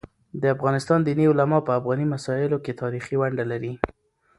[0.41, 3.73] د افغانستان دیني علماء په افغاني مسايلو کيتاریخي ونډه لري.